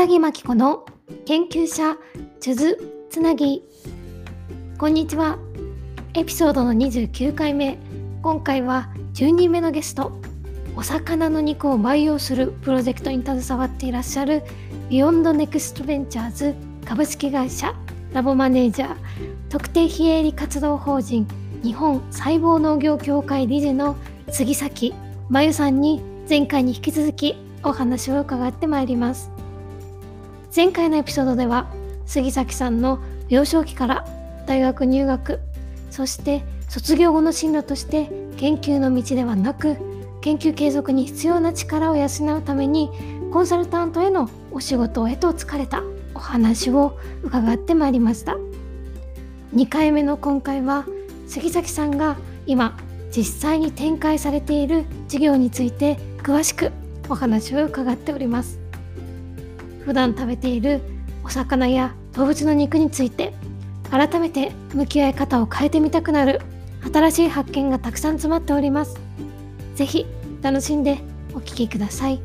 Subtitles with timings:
[0.00, 0.86] 荒木真紀子の
[1.26, 1.94] 研究者
[2.40, 2.78] 数珠
[3.10, 3.62] つなぎ。
[4.78, 5.36] こんにちは。
[6.14, 7.76] エピソードの29回目。
[8.22, 10.18] 今回は10人目のゲスト
[10.74, 14.42] お魚の肉を培養するプロジェクトに携わっていらっしゃる
[14.88, 16.54] Beyond Next Ventures
[16.86, 17.74] 株式会社
[18.14, 18.96] ラボマネージャー
[19.50, 21.28] 特定非営利活動法人
[21.62, 23.96] 日本細胞農業協会理事の
[24.30, 24.94] 杉崎
[25.28, 29.30] 真由さんに前回に引き続きお話を伺ってまいります。
[30.54, 31.70] 前回のエピソードでは
[32.06, 34.04] 杉崎さんの幼少期から
[34.46, 35.40] 大学入学
[35.90, 39.76] そして卒業後の進路として研究の道ではなく
[40.20, 42.90] 研究継続に必要な力を養うために
[43.32, 45.82] コンサルタントへのお仕事へと疲れた
[46.14, 48.36] お話を伺ってまいりました。
[49.54, 50.84] 2回目の今回は
[51.26, 52.76] 杉崎さんが今
[53.10, 56.70] 実際に展開されている事業について詳しく
[57.08, 58.59] お話を伺っております。
[59.84, 60.80] 普段食べている
[61.24, 63.32] お魚や動物の肉について
[63.90, 66.40] 改めて向き合い方を変えてみたくなる
[66.92, 68.98] 新しい発見がたくさん詰まっております。
[69.74, 70.06] 是非
[70.42, 70.98] 楽しんで
[71.34, 72.20] お聴きください。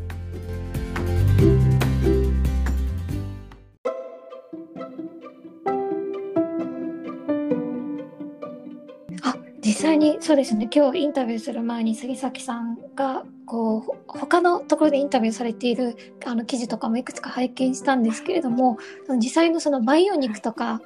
[9.24, 10.70] あ実際にそうですね。
[10.74, 18.78] 今日インタビューする前に杉崎さんがこう他のところでインタビューされているあの記事とかもいくつか拝見したんですけれども
[19.18, 20.82] 実際のその培養肉とか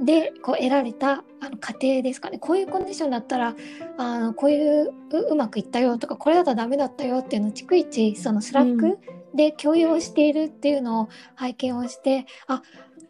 [0.00, 2.38] でこう得られたあの過程ですかね。
[2.38, 3.54] こういうコンディションだったら
[3.98, 4.92] あのこういう
[5.30, 8.98] うまくいったよとかこれだったらダメだったよっていうのを逐一その Slack
[9.34, 12.62] で共有をしているっていうのを拝見をして、うん、あ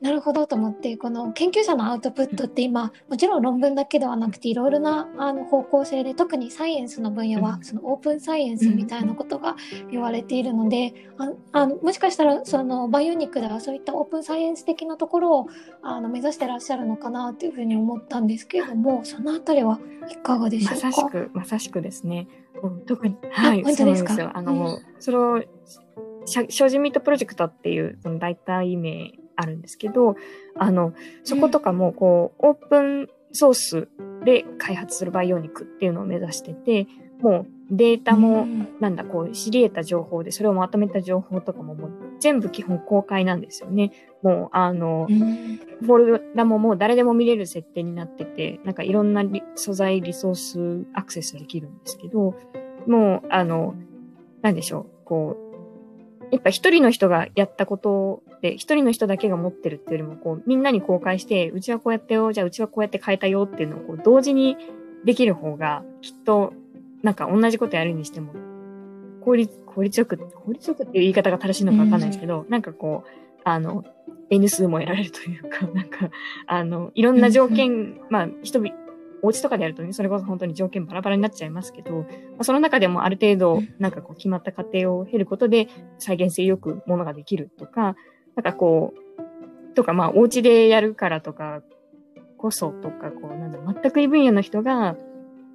[0.02, 9.54] なるほどと思ってこの研究者のアウトプットって今もちろん論文だけではなくていろいろなあの方向性で特にサイエンスの分野はそのオープンサイエンスみたいなことが
[9.92, 15.46] 言われているのでああのもしかしたらそのバイオニックではそういったオープンサイエンス的なところを
[15.82, 19.78] あの目指してらっしゃるのかなというふうに思ったんですけれどもそのあたりは
[20.10, 20.86] いかがでしょうか？
[20.86, 22.26] まさしくまさしくですね。
[22.86, 23.16] 特に。
[23.30, 24.32] はい本当ですか？
[24.34, 25.44] あの、うん、その
[26.26, 30.16] 精進ミートプロジェクトっていうその大体名あるんですけど、
[30.56, 30.92] あの、
[31.24, 33.88] そことかも、こう、オープンソース
[34.24, 36.86] で開発する培養肉っていうのを目指してて、
[37.20, 38.46] もうデータも、
[38.80, 41.90] なんだ、こう、知り得た情報で、それをまとめた情報とかももう
[42.20, 43.92] 全部基本公開なんですよね。
[44.22, 52.34] もう、あの、フォルダももう誰でも見れる設定になってて、なんかいろんな素材、リソースアクセスできるんですけど、
[52.86, 53.74] もう、あの、
[54.42, 55.41] なんでしょう、こう、
[56.32, 64.56] やっぱ一人の人がやったことで、一人の人だけが持ってるっていうよりも、こう、みんなに公開して、うちはこうやってよ、じゃあうちはこうやって変えたよっていうのをこう同時に
[65.04, 66.54] できる方が、きっと、
[67.02, 68.32] なんか同じことやるにしても、
[69.22, 73.10] 効率、効率よく、効率よくっていう言い方が正しいのかわかんないですけど、うん、なんかこう、
[73.44, 73.84] あの、
[74.30, 76.10] N 数も得られるというか、なんか、
[76.46, 78.74] あの、いろんな条件、まあ、人々、
[79.22, 82.06] お家とかでやるとね、それこそ本当に条件バラバラになっちゃいますけど、ま
[82.40, 85.68] あ、その中でもある程度、なんかこう決まった過程を経ることで
[85.98, 87.94] 再現性よくものができるとか、
[88.34, 91.62] なんかこう、とかまあお家でやるからとか
[92.36, 94.96] こそとか、こうなんだ、全く異分野の人が、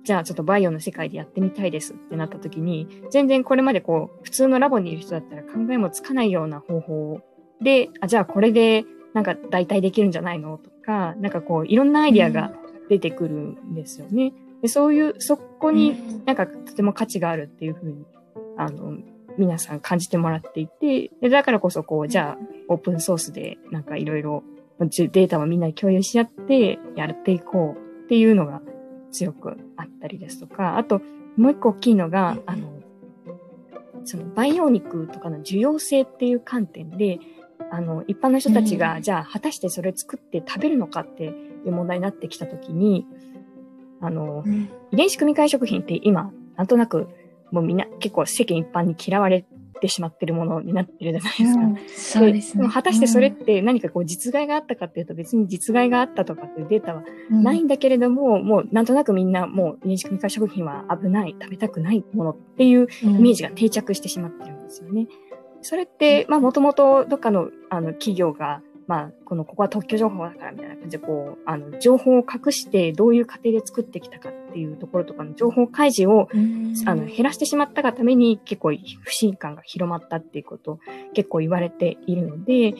[0.03, 7.19] じゃあちょっとバイオの世界でやってみたいですってなった時に、全然これまでこう、普通のラボにいる人だったら考えもつかないような方法
[7.61, 12.53] で、あじゃあこれでなんか代替できるんじゃないのとか、なんかこう、いろんなアイディアが
[12.89, 14.33] 出てくるんですよね。
[14.61, 18.05] でそういう、そこになんかとても価値があるっていうふうに、
[18.57, 18.97] あの、
[19.37, 24.43] 皆さん感じてもらっていて、でだからこそこう、じゃあ、オープンソースでなんかいろいろ
[24.79, 28.61] データをみんなに共有し合ってやっていこうっていうのが
[29.11, 31.01] 強くあったりですとか、あと、
[31.35, 32.73] もう一個大きいのが、あの、
[34.05, 37.19] その培養肉とかの需要性っていう観点で、
[37.71, 41.33] あの、一般の人たちが、じゃあ、果たしてそれ作って食べるのかって
[41.69, 43.05] いう問題になってきたときに、
[44.01, 47.07] あの、うん、遺伝子組み換え食品って今、なんとなく、
[47.51, 49.45] もうみんな結構世間一般に嫌われ
[49.79, 51.61] てしまってるものになってるじゃないですか。
[51.61, 52.67] うん、そうですね。
[52.67, 65.07] 果たしてそれって何かこう実害があったかっていうと別に実害があったとかっていうデータはないんだけれども、うん、もうなんとなくみんなもう遺伝子組み換え食品は危ない、食べたくないものっていうイメージが定着してしまってるんですよね。
[65.61, 76.29] それって、まあもともとどっかのあの企業がまあ、この、ここは特許情報だからみたいな感じで、こう、あの、情報を隠してどういう過程で作ってきたかっていうところとかの情報開示を、
[76.85, 80.79] あの、減らしてしまったがために結構不信感が広まったっていうことを
[81.13, 82.75] 結構言われているので、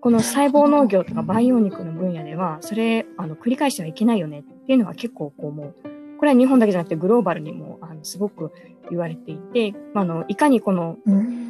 [0.00, 5.74] この細胞農業とか培養肉の分野では、それ、あの、繰り返してはいけないよねっていうのは結構こうもう、
[6.18, 8.52] これは日本だけじゃなくてグローバルにも、あの、すごく
[8.90, 10.96] 言われていて、まあ、あの、いかにこの、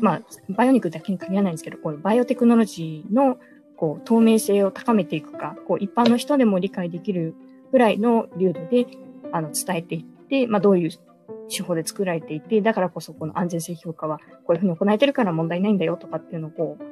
[0.00, 3.38] まあ、バイオニックだけに限らないんですけど、このバイオテクノロジーの、
[3.76, 7.34] こう、透明性を高めていくか、こう、一般の人でも理解できる
[7.72, 8.86] ぐらいの流度で、
[9.32, 10.90] あの、伝えていって、まあ、どういう
[11.48, 16.84] 手法で作られていて、だからこそこの安全性評価はこういうふうに行えてるから問題ないんだよとかっていうのをこう、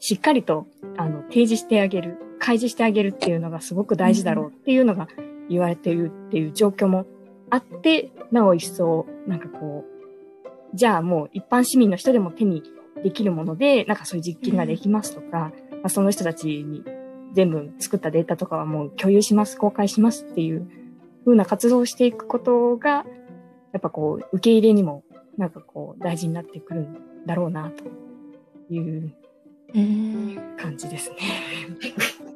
[0.00, 0.66] しっかりと、
[0.96, 5.08] あの、提示してあげる、開示してあげるっていうのがすごく大事だろうっていうのが
[5.48, 7.06] 言われているっていう状況も
[7.50, 12.62] あって、なお一層、なんかこう、じゃあもう一般市民の人でも手に
[13.02, 16.84] できるもので、なんかそういう実験ができますとか、まあ、その人たちに
[17.34, 20.68] 全部作ったデータとかはもう共有します、公開しますっていう
[21.24, 23.04] 風な活動をしていくことが、
[23.72, 25.04] やっぱこう、受け入れにも、
[25.36, 26.96] なんかこう、大事になってくるん
[27.26, 27.84] だろうな、と
[28.72, 29.12] いう
[30.56, 31.16] 感じですね。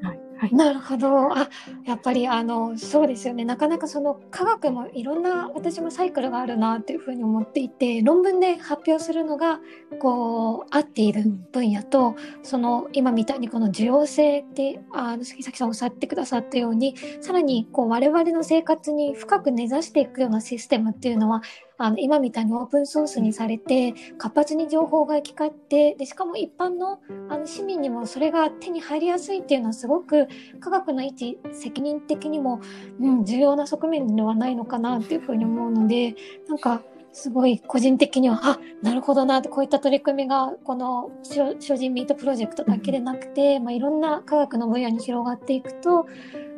[0.02, 1.32] はい、なるほど。
[1.36, 1.48] あ
[1.84, 3.44] やっぱりあのそうですよね。
[3.44, 9.60] なかなかその科学もいろんな私もサイクルがあるなっていうふうに思っていて論文で発表するのが
[10.00, 21.42] こう合っている分野とその今みたいにこの需要性ってあの杉崎さんおっしゃってくださったようにさらにこう我々の生活に深く根ざしていくようなシステムっていうのは
[21.82, 30.28] あの今みたいにオープンソースにされて活発に情報が行き交ってでしかも一般のあの市民にもそれが手に入りやすいっていうのはすごく
[30.60, 32.60] 科学の位置責任的にも、
[33.00, 36.14] うん、重要な側面ではないのかなっていうふうに思うので
[36.48, 36.82] なんか
[37.12, 46.06] すごい個人的にはあなるほどなってこういった取り組みがこの精進ミートプロジェクトだけでなくて、まあ、いろんな科学の分野に広がっていくと、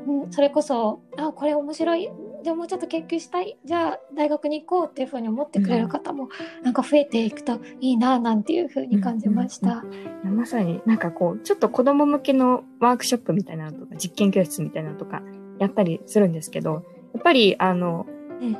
[0.06, 2.10] うん、それこそあこれ面白い
[2.44, 6.28] じゃもうちょっと研究したいじゃあ大学に行こうっていうふうに思ってくれる方も
[6.62, 9.82] なんか増えていくといいななんていうふうに感じました。
[10.24, 15.22] まさになんかこうちょっと子供向けのワークショップみたいなのとか実験教室みたいなのとか
[15.58, 16.84] やったりするんですけど
[17.14, 18.06] やっぱりあの、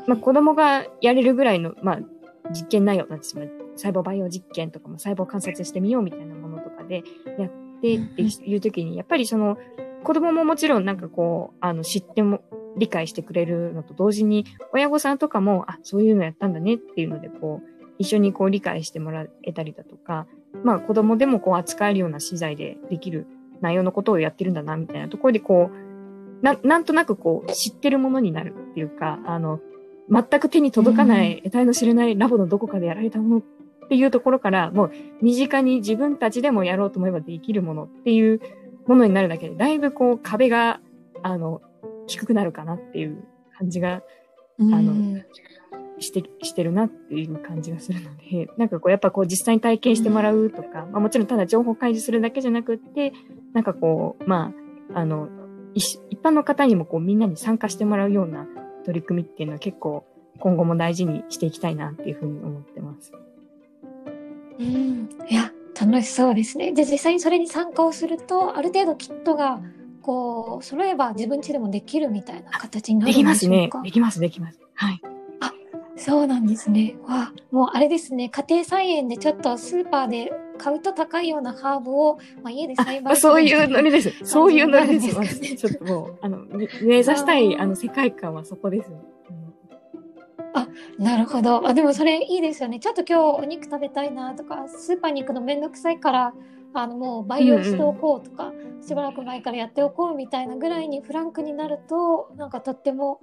[0.06, 1.98] まあ、子供がやれるぐらいの、まあ、
[2.50, 3.44] 実験内容なんですよ。
[3.76, 7.02] 細胞培養実験とかも細胞観察してみようみたいなものとかで
[7.38, 7.50] やっ
[7.80, 9.58] てっていう時に、やっぱりその
[10.04, 12.42] 子供ももちろんなんかこう、あの知っても
[12.76, 20.26] 理解してくれるのと同時に、親御さんとかも、あ、そういうのやったんだねっていうので、こう、一緒にこう理解してもらえたりだとか、
[20.62, 23.26] まあ子供でもこう扱えるような資材でできる
[23.60, 29.60] 内容のことをやってるんだな、みたいなところでこう、な、なんとなくこう知ってるものになるっていうか、あの、
[30.10, 33.42] 全く手に届かない、得体の知れないラボのどこかでやられたものっ
[33.88, 34.92] ていうところから、もう
[35.22, 38.40] 身近に自分たちでもやろうと思えばできるものっていう
[38.86, 40.80] ものになるだけで、だいぶこう壁が、
[41.22, 41.62] あの、
[42.06, 43.24] 低くなるかなっていう
[43.58, 44.02] 感じが、
[44.60, 45.22] あの、
[45.98, 53.12] して、してるなっていう感じがするので、なんかこう、やっぱこう実際に体験してもらうとか、まあもちろんただ情報開示するだけじゃなくって、
[53.52, 54.52] なんかこう、ま
[54.92, 55.28] あ、あの、
[55.74, 58.46] 一般の方にもこうみんなに参加してもらうような
[58.84, 60.04] 取り組みっていうのは結構
[60.38, 63.12] 今後も大事にしていきたいなっていうふうに思ってます。
[64.58, 66.72] うん、いや、楽しそうですね。
[66.72, 69.60] で、実際にそれに参加をすると、ある程度キットが
[70.02, 73.82] こう揃えば自分家でもできるみたいな形になるんでしょうか？
[73.82, 74.28] できますね。
[74.30, 74.60] できます、できます。
[74.74, 75.00] はい。
[75.40, 75.52] あ、
[75.96, 76.96] そうなんですね。
[77.06, 80.32] わもうあれですね、家庭菜園でちょっとスーパーで
[80.64, 84.14] 買うと高いようなハーブを、まあ、家で栽培そういうノリです。
[84.24, 85.34] そういうノリです。
[85.34, 88.96] す ちょっともう、あの、目指したいあの世界観はそこです、ね。
[90.54, 90.66] あ
[90.98, 96.32] なるほどあでもそれいいですよねちょっと今日お肉食べたいなとかスーパーに行くのめんどくさいから
[96.74, 103.20] あのもう培養しておこうとか、うんうん、しばらく前からやっておこうみたいなぐらいにフランクになるとなんかとっても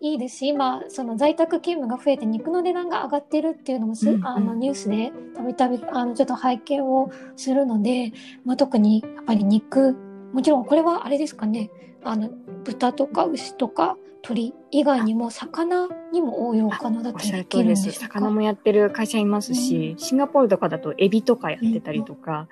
[0.00, 8.12] いいですし今その在宅勤務が増えて肉の値段が上がってるっていうのも、うんうん、あのニュースでたびたびあのちょっと拝見をするので、
[8.44, 9.96] まあ、特にやっぱり肉
[10.32, 11.70] もちろんこれはあれですかね
[12.04, 12.30] あの
[12.64, 22.48] 豚とか牛とか鳥以外にも魚にも応用可能だったりできるんで魚もやってる会社いますし、うん、シンガポールとかだとエビとかやってたりとか、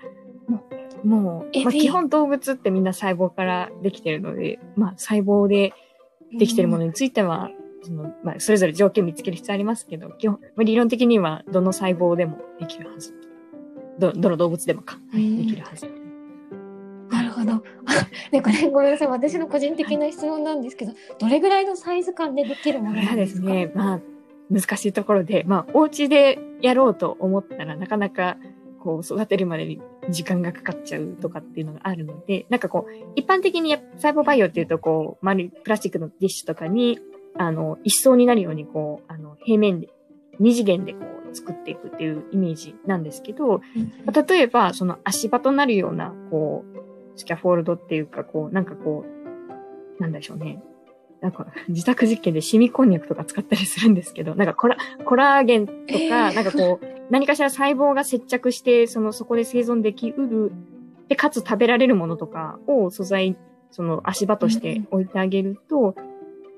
[1.04, 5.75] もう、まあ、基本動物ってみんな細胞からできてるので、まあ、細胞で
[6.38, 13.14] できてるものについては、うん、その、まあ、それぞれ条件見つける必要ありますけど、基本、まあ、理論的にはどの細胞でもできるはず。
[13.99, 15.87] ど、どの動物でもか、はい、できるはず。
[17.11, 17.62] なるほど。
[18.30, 19.08] で、 これごめんなさい。
[19.08, 23.40] 私の個人的な質問なんですけど、どれぐらいのサイズ感でできるものなんですか？
[23.49, 24.00] ですね、まあ、
[24.50, 28.37] 難しいところで、まあ、お家でやろうと思ったらなかなか
[28.80, 29.80] こう育てるまでに
[30.11, 36.99] 時間がかかっちゃうとかっていうのがあるので、なんかこう、一般的に細胞培養っていうとこう、丸いプラスチックのディッシュとかに、
[37.37, 39.88] あの、一層になるようにこう、あの、平面で、
[40.38, 43.61] 二次元でこう作っていくっていうイメージなんですけど、
[44.26, 49.04] 例えばその足場となるような、こう、スキャフォールドっていうか、こう、なんかこ
[49.99, 50.62] う、なんでしょうね。
[51.21, 60.52] なんか自宅実験でシミこんにゃくとか使ったりするんですけど、なんかコラコラーゲンとか、えー、なんかこう、何かしら細胞が接着して、その、そこで生存できうる、
[61.09, 63.37] で、かつ食べられるものとかを素材、
[63.71, 65.94] その足場として置いてあげると、うん、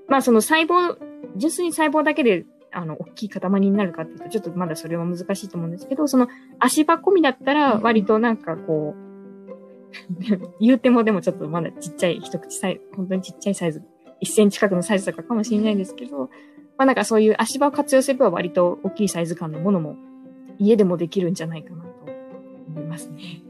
[0.09, 0.97] まあその細胞、
[1.37, 9.05] 純粋に細胞だけで、あの、大きい塊になるかっていうと、ちょっとまだそれは難しいと思うんですけど、その足場込みだったら、割となんかこう、
[10.61, 13.83] 言うてもでもちょっとまだちっちゃい、一口サイズ、本当にちっちゃいサイズ
[14.23, 16.31] 1センチ角のサイズとかかもしれないですけど、
[16.77, 19.97] まあなんかそういう足場を活用すれば割と大きいサイズ感のものも
[20.59, 21.91] 家でもできるんじゃないかなと
[22.69, 23.43] 思いますね。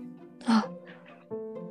[0.47, 0.69] あ、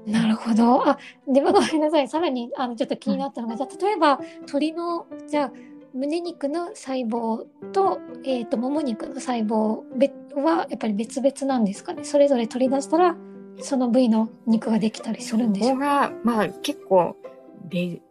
[0.05, 0.87] なるほど。
[0.87, 0.97] あ、
[1.27, 2.07] でもごめんなさい。
[2.07, 5.51] さらにあのちょっと気になったのが、じゃあ例えば鶏のじゃあ
[5.93, 9.83] 胸肉の細胞と,、えーと、もも肉の細胞
[10.35, 12.03] はやっぱり別々なんですかね。
[12.03, 13.15] それぞれ取り出したら
[13.59, 16.11] その部位の肉ができたりするんでしょうか。
[16.23, 17.15] まあ結構
[17.69, 18.01] で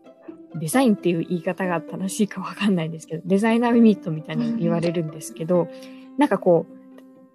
[0.55, 5.69] デザインっていう言い方が正しいかわかんないんですけど、デザイナーミートみたいに言われるんですけど、うん、
[6.19, 6.82] なんかこう、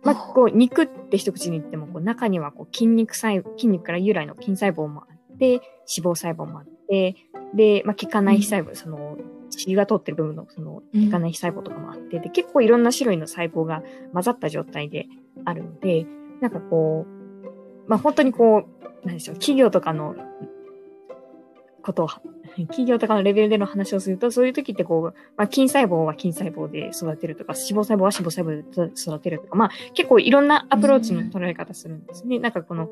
[0.07, 5.61] まあ、こう、肉って一口に言っても、こう、中にはこう、筋肉細、筋肉から由来の筋細胞もあって、脂
[5.97, 7.15] 肪細胞もあって、
[7.53, 9.17] で、まあ、血管内皮細胞、うん、その、
[9.49, 13.83] 血が通ってる部分の、その、血管内皮細胞とかもあって、で、結構いろんな種類の細胞が
[14.13, 15.07] 混ざった状態で
[15.43, 16.05] あるので、
[16.39, 18.63] なんかこう、まあ、本当にこ
[19.03, 20.15] う、なんでしょう、企業とかの
[21.88, 22.08] ことを
[22.67, 32.39] 企業とかのレベルでの話をすると、そういう時ってこう、まあ、筋細胞は筋細胞で育てるとか、脂肪細胞は脂肪細胞で育てるとか、まあ、結構いろんなアプローチの捉え方するんですね。
[32.39, 32.89] なんかこの、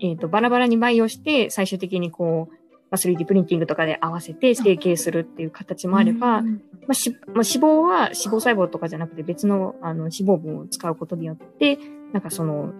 [0.00, 2.54] えっ、ー、と、バラバラに培養して、最終的にこう、
[2.90, 6.50] まあ、3D プリンティングとかで合わせて成形するっていう形もあれば、ま
[6.90, 11.78] あしまあ、脂肪は脂肪細胞とかじゃなくて別のあの脂肪分を使うことによって、
[12.12, 12.72] なんかその、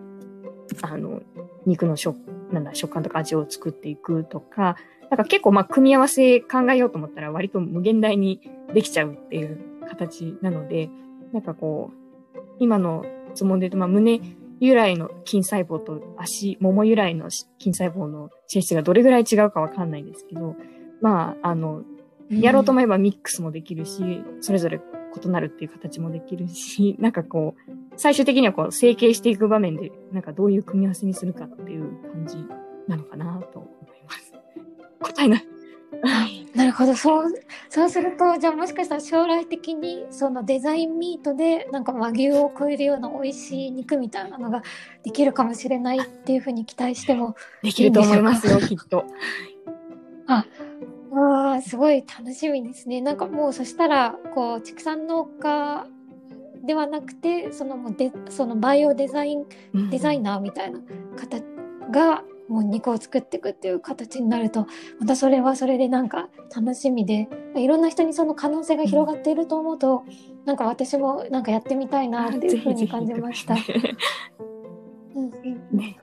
[0.83, 1.23] あの、
[1.67, 2.19] 肉の食、
[2.53, 4.77] なんだ、食感とか味を作っていくとか、
[5.11, 8.41] なんか結構まあ組み合わせ考えようと思ったら割と無限大に
[8.75, 9.59] できちゃうっていう
[9.89, 10.91] 形なので、
[11.33, 11.91] なんかこ
[12.35, 14.21] う、今の質問で言うと、まあ胸
[14.61, 20.57] 由来の筋細胞と足、もも由来の筋細胞の性質がどれぐらい違うかわかんないですけど、
[21.03, 21.83] まあ、あの、
[22.31, 24.81] やろうと思えばミックスもできるし、それぞれ
[25.23, 32.39] 異なるっていう形もできるし、 なんかこう、最終的にはこう、成形していく場面で、なんかどういう組み合わせにするかっていう感じ
[32.89, 33.69] なのかなと
[35.00, 35.47] 答えない。
[36.55, 37.33] なるほどそう
[37.69, 44.62] そうするとじゃあもしかしたら将来的にそのデザインミートでなんか和牛を超えるような美味しい肉みたいなのが
[45.03, 49.05] できるかもしれないっていうふうに期待してもできると思いますよきっと。
[50.26, 50.47] あ
[51.57, 53.00] あすごい楽しみですね。
[53.00, 55.87] なんかもうそしたらこう畜産農家
[56.65, 59.47] ではなくてそのもでそのバイオデザイン
[59.91, 60.81] デザイナーみたいな
[61.17, 61.41] 方
[61.91, 64.67] がもう肉を作っていくっていう形になると
[65.00, 73.55] またそれはそれでなんか楽しみでいろんな人にその可能性が広がっていると思うと、うん、なんか私もなんかやってみたいなっていうふうに感じました。
[75.15, 75.31] うん。
[75.73, 75.99] ね。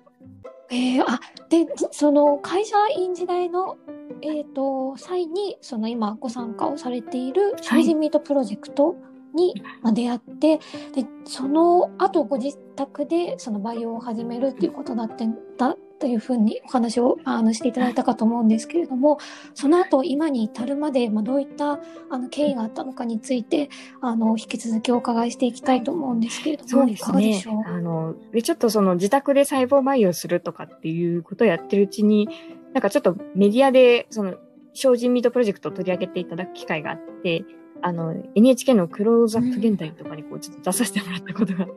[0.69, 1.19] えー、あ
[1.50, 3.77] でその会社員時代の、
[4.23, 8.95] えーと、際にその今ご参加をされているシージンミートプロジェクト
[9.35, 19.19] に、ま出会ってでその後ご自宅でその培養を始めるっていうことだってだというふうにお話をあのしていただいたかと思うんですけれども、
[19.53, 21.79] その後今に至るまで、まあ、どういった
[22.10, 23.69] あの経緯があったのかについて
[24.01, 27.63] あの引き続きお伺いしていきたいと思うんですけれども、そうですね。
[27.65, 32.27] あのでちょっとその自宅で細胞培養するとかっていうことをやってるうちに、
[32.74, 34.36] なんかちょっとメディアでその
[34.74, 37.45] 精進ミートプロジェクトを取り上げていただく機会があって、
[37.83, 41.67] あの、NHK のクローズアップ現代とかにこう、ちょっと出させてもらったことが、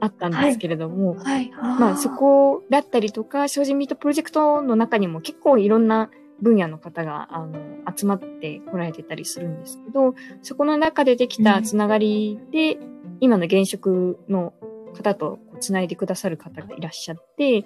[0.00, 6.10] あったんですけれども、はい、はい、まあそこだったりとか、精進ミートプロジェクトの中にも結構いろんな
[6.42, 7.58] 分野の方が、あの、
[7.96, 14.52] 集まって来られてたりするんですけど、そこの中でできたつながりで、うん、今の現職の
[14.94, 17.64] 方とつないでくださる方がいらっしゃって、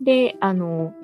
[0.00, 0.94] で、あの、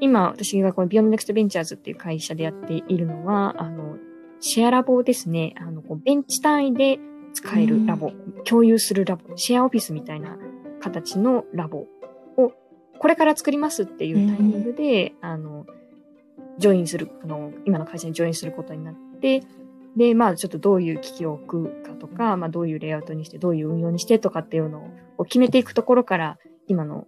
[0.00, 3.96] 今私がこの Beyond Next Ventures っていう会社でやっているのは、あの、
[4.42, 5.54] シェアラボですね。
[5.56, 6.98] あの、こうベンチ単位で
[7.32, 8.10] 使えるラボ、
[8.44, 10.36] 共有するラボ、シェアオフィスみたいな
[10.80, 11.86] 形のラボ。
[12.36, 12.52] を、
[12.98, 15.64] これから作りますっていうタイミングで、あの、
[16.58, 19.44] ジョインする、あの、今の会社にジョインすることになって、
[19.96, 27.06] で、まあ、ちょっとどういう機器を置くかとか、まあ、どういうレイアウトにして、どういう運用にしてとかっていうのを決めていくところから、今の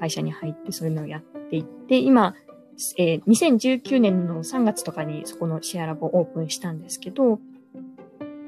[0.00, 2.34] 会社に入って、そういうのをやっていって、今、
[2.98, 7.40] えー、2019年の3月とかにそこのシェアラボオープンしたんですけど、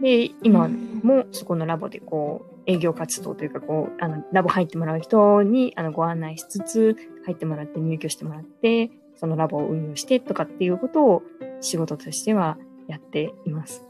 [0.01, 11.23] で、今もそこのラボでこう、営業活動というか、こう、あの、ラボ入ってもらう人に、あの、ご案内しつつ、入ってもらって入居してもらって、そのラボを運用してとかっていうことを
[11.61, 13.85] 仕事としてはやっています。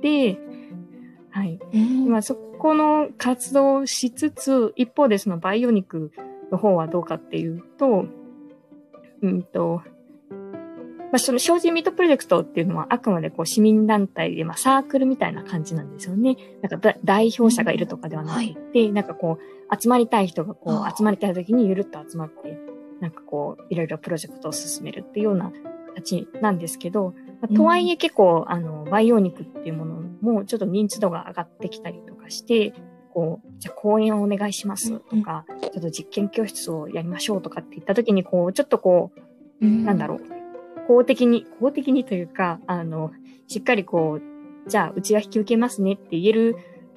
[0.00, 0.38] で、
[1.30, 1.58] はい。
[1.72, 6.12] 今そこの活動をしつつ、一方でそのバイオニク
[6.50, 8.06] の方はどうかっていうと、
[9.22, 9.82] うんと、
[11.12, 16.36] まあ、その精進ミートプロジェクトっていうのはあくまでこう市民団体で、まあ、サークルみたいな感じなんですよね。
[16.62, 22.58] なんか代表者がいるとかではなくて、はい、なんかこう、集まりたい人がこう、集まりたい時にゆるっと集まって、
[23.00, 25.52] なんかこう、いろいろプロジェクトを進めるっていうような
[25.94, 32.72] 形なんですけど、まあ、とはいえ結構、あの、培養肉っていうものもちょっと認知度が上がってきたりとかして、
[33.12, 39.12] こう、じゃあ講演をお願いしますとか、ちょっと実験教室をやりましょうとかって言った時に、こう、ちょっとこ
[39.60, 40.20] う、なんだろう、
[40.86, 43.12] 公的に、公的にというか、あの、
[43.46, 46.56] しっかりこう、じゃあ、うちは引き受けますねって言える、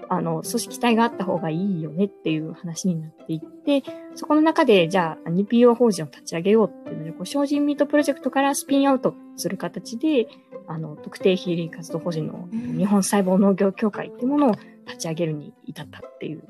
[0.09, 3.83] あの、組織体があった方がいいよねっていう話になっていって、
[4.15, 10.27] そこの中で、じゃあ、NPO 法人を立ち上げようっていうので、こう、精進ミートプロジェクトからスピンアウトする形で、
[10.67, 14.55] あの、特定非営利活動法人の日本細胞農業協会っていうものを
[14.85, 16.43] 立ち上げるに至ったっていう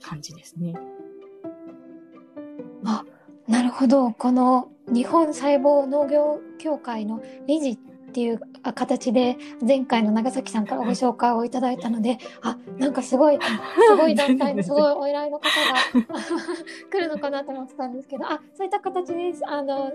[0.00, 0.74] 感じですね。
[2.84, 3.04] あ、
[3.48, 4.12] なるほど。
[4.12, 7.78] この日本細胞農業協会の理事っ
[8.14, 8.40] ていう
[8.74, 13.38] 形で前回の長崎さんからご紹介をいただいたのであなんかすごい
[13.88, 16.04] すごい団体のすごいお偉いの方が
[16.90, 19.90] 来るのかなと思ってたんですけどあそういった形であの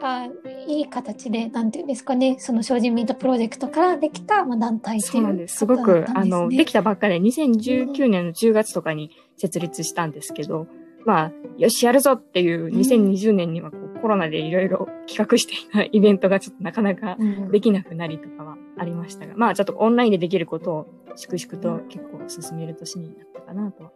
[0.00, 0.28] あ
[0.66, 5.56] いい形でなんていうんですかねその精進ミートプロジェクトからできた、まあ、団体っていう、そうなんです。
[5.56, 7.16] すごくあのできたばっかり。
[7.16, 10.66] 2019年の10月とかに設立したんですけど、
[11.08, 17.16] まあ、よし、やるぞっていう2020年にはこう、コロナでいろいろ企画していたイベントがちょっとなかなか
[17.50, 20.86] できなくなりとかはありましたが、まあちょっとオンラインでできることを
[21.16, 23.92] 粛々と結構進める年になったかなとは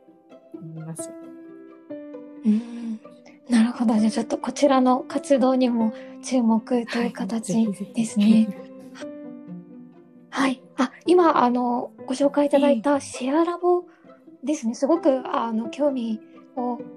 [0.55, 1.13] 思います。
[2.47, 2.99] うん、
[3.51, 3.99] なるほど。
[3.99, 5.93] じゃあちょっとこちらの活動にも
[6.25, 8.49] 注目という形ですね。
[10.31, 10.63] はい。
[10.79, 13.85] あ、今、あの、ご紹介いただいたシェアラボ
[14.43, 14.75] ですね。
[14.75, 16.19] すごく、あの、興味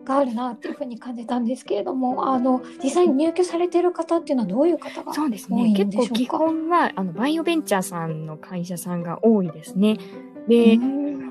[0.05, 5.73] があるなっていうふうに感じたんですけれども、あの実際に入居されている方っていうのはどういう方がそうですね。
[5.75, 9.97] 結構基本はあのバイオベンチャーさんの会社さんが多いですね。
[10.47, 10.77] で、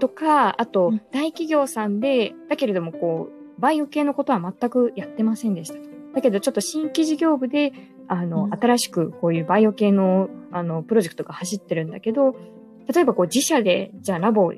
[0.01, 5.79] とかあと大企業さんでだけれどもこうバイオ系のことは全くやってませんでした。
[6.15, 7.73] だけどちょっと新規事業部で
[8.09, 12.37] あの、うん、新しくこういうバイオ系のあのプロジェクトが走ってるんだけど、
[12.93, 14.53] 例えばこう自社でじゃあラボ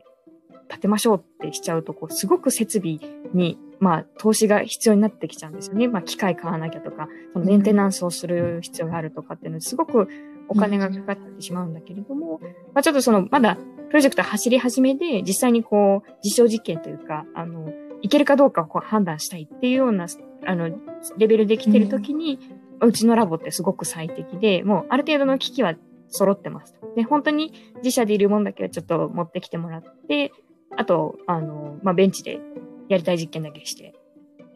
[0.68, 2.98] 建てましょうってしちゃうと、こう、すごく設備
[3.32, 5.88] に、まあ、投資が必要になってきちゃうんですよね。
[5.88, 10.08] まあ、機械買わなきゃとか、そのメンテナンスをする必要があるとかっていうのすごく
[10.48, 12.40] お金がかかってしまうんだけれども、
[12.74, 13.56] まあ、ちょっとその、まだ、
[13.88, 20.06] プロジェクト走り始めで、実際にこう、実証実験というか、あの、いけるかどうかをこう判断したいっていうような、
[20.44, 20.70] あの、
[21.16, 22.38] レベルで来てるときに、
[22.80, 25.74] うちのラボってすごく最適で、もうある程度の機器は
[26.08, 26.74] 揃ってます。
[26.94, 30.32] で、本当に自社でいるもんだけはちょっと持ってきてもらって、
[30.76, 32.40] あと、あの、まあ、ベンチで
[32.88, 33.94] やりたい実験だけして、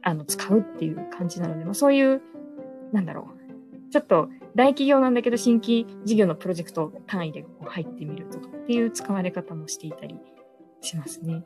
[0.02, 2.22] あの、使うっていう感じなので、まあ、そういう、
[2.92, 3.40] なんだろう。
[3.90, 10.16] ちょっと大企業なんだけど新規事業のプロジェクト単位でこう入ってみるとかっていう使われ方もしていたり
[10.80, 11.44] しますね。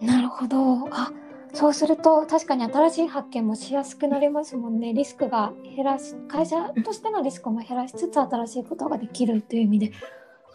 [0.00, 0.88] なるほど。
[0.90, 1.12] あ、
[1.54, 4.92] そうすると確かに新しい発見もしやすくなりますもんね。
[4.92, 9.92] リスクが減らし、会社としてのリスクも減らしつつ新しいことができるという意味で。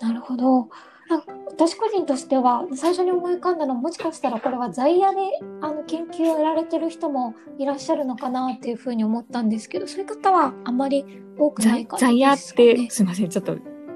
[0.02, 0.70] なるほど。
[1.48, 5.18] 私個人としては最初に思い浮かんだのはもしかしたらこれは在野で
[5.62, 11.06] あの研究をやられてる人もいらっしゃるのかなっていうふうに思ったんですけどそういう方はあまり
[11.38, 13.56] 多くないから、ね、在野ってすいませんちょっと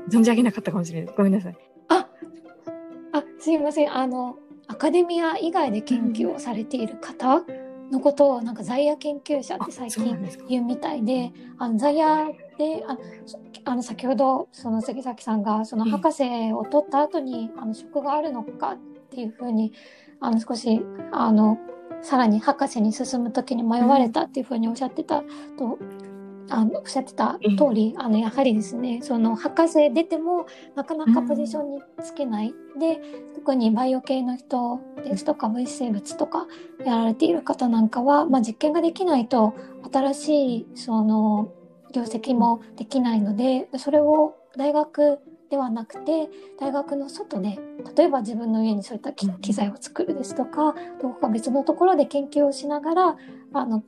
[0.10, 1.58] 存じ上げなかったかもしれないごめんなさい。
[1.90, 2.08] あ
[3.14, 3.96] あすいません。
[3.96, 4.38] あの
[4.68, 7.44] アカデミア以外で研究をされている方、
[7.92, 12.98] のことをなんか在野研究者って最近言うみたいであの在野であ
[13.66, 18.78] あの先ほどその杉崎さんがその博士を取った後に、あの職があるのかっ
[19.10, 19.74] ていうふうに
[20.20, 21.58] あの少しあの
[22.02, 25.24] さらに博士に進む時に迷われたっていうふうにおっしゃってた
[25.58, 25.80] と
[26.50, 33.00] あのおっしゃってた通り、あのやはりですねその博士出てもなかなかポジションにつけない、うん、で
[33.34, 36.46] 特にバイオ系の人ですとか分子生物とか
[36.86, 39.56] やられている方なんかは、まあ、実験ができないと
[39.92, 41.52] 新しいその
[41.96, 46.30] 業績もできないのでそれを大学ではなくて
[46.60, 47.58] 大学の外で
[47.96, 53.18] 例えば自分の家にそういった機材を作るですとかどこか別のところで研究をしながら
[53.54, 53.84] あの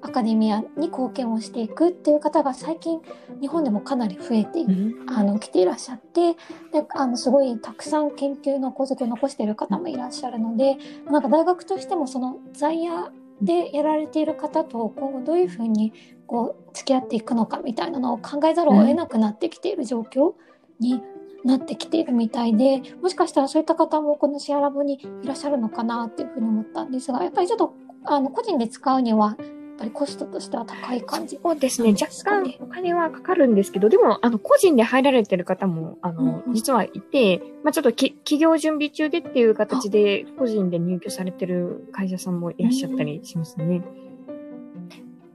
[0.00, 3.00] アカデミアに貢献をしていくっていう方が最近
[3.42, 4.60] 日本でもかなり増えて、
[5.08, 6.34] あの来ていらっしゃって
[6.72, 10.78] であのすごいたくさん研究の功績を残している方もいらっしゃるので
[11.10, 13.10] なんか大学としてもその在野
[13.42, 15.92] でやられている方と今後どういうふうに
[16.26, 20.34] こう付き合っていくのかみたいなのを考えざるを得なくなってきている状況
[20.78, 21.00] に
[21.44, 27.74] なってきているみたいでもしかしたらそういった方もこのシアラボにいらっしゃるのかなっていうふうに思ったんですがやっぱりちょっと
[28.04, 29.36] あの個人で使うには
[29.80, 31.94] ぱりコストとしては高い感じ、そうですね。
[31.98, 43.82] 若干お金はかかるんですけど、でも、あの、個人で入られてる方も、あの、うんうん、実はいて、まあちょっとき企業準備中でっていう形で、個人で入居されてる会社さんもいらっしゃったりしますね。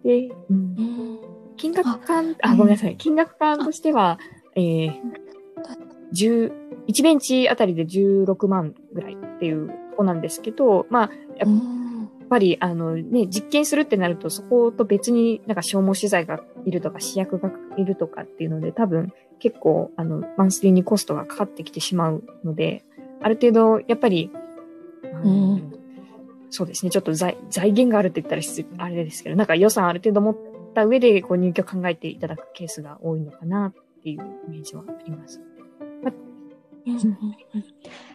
[0.03, 1.19] うん、で、うん、
[1.57, 2.95] 金額感、あ、ごめんなさい。
[2.97, 4.19] 金額感としては、
[4.55, 4.93] えー、
[6.13, 6.51] 10、
[6.87, 11.09] 1ベンチあたりで16万ぐらいっていうとこなんですけど、まあ、っ
[12.29, 22.83] ぱり、あのね、実験するってなると、そこと別になんか消耗資材がいるとか、試薬がいるとかっていうので、多分結構、あの、マンスリーにコストがかかってきてしまうので、
[23.21, 24.31] ある程度、やっぱり、
[25.23, 25.73] うん、
[26.49, 30.37] そうですね、ちょっと財財源があるって言ったらあれですけど、なんか予算ある程度持っ
[30.73, 35.41] た上で、こう入居考えていただくケースが多いのかなっていうイメージはあります。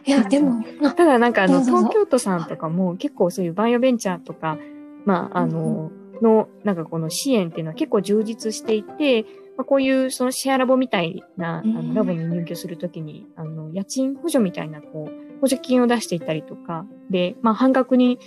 [0.05, 0.63] いや、でも。
[0.95, 4.57] ただなんかあの、東京都さんとかも結構そういうバイオベンチャーとか、
[5.05, 9.23] まあ、あの、の、なんかこの支援っていうのは結構充実していて、
[9.57, 18.19] まあ、こういうそのシェアラボみたいな、あのラボに入居するときに、あの、家賃補助みたいな、こう、補助金を出していったりとか、で、まあ、半額に、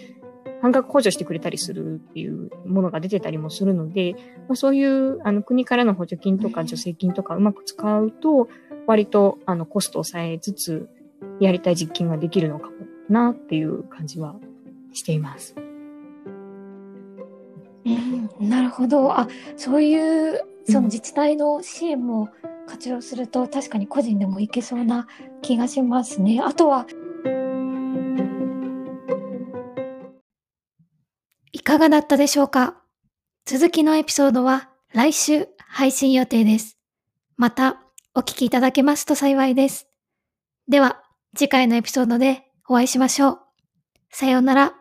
[0.65, 4.15] 半額補助してくれたりするっていうものが出てたりもするので、
[4.49, 8.49] まあ、そういう、あの、国からの補助金とか助成金とかうまく使うと、
[8.87, 10.89] 割とあのコストを抑えつつ、
[11.39, 12.77] やりたい実験ができるのかも
[13.11, 14.37] なっていう感じは
[14.95, 15.55] しています。
[17.85, 19.13] うん、なるほど。
[19.13, 22.31] あ、そういうその自治体の支援も
[22.67, 25.09] 活用すると、うん、確かに個人でもいけそうな
[25.43, 26.41] 気がしますね。
[26.43, 26.87] あとは、
[31.75, 32.77] かがだったでしょうか？
[33.47, 36.79] 続きのエピソードは来週配信予定です。
[37.37, 37.83] また
[38.15, 39.89] お聞きいただけますと幸いです。
[40.69, 41.03] では、
[41.37, 43.39] 次回のエピソードでお会いしましょう。
[44.11, 44.75] さようなら。